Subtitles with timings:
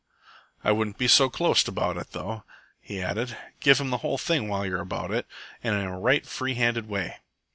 [0.63, 2.43] "I wouldn't be so clost about it, though,"
[2.81, 3.37] he added.
[3.59, 5.27] "Give 'm the whole thing while you're about it,
[5.63, 7.17] in a right free handed way."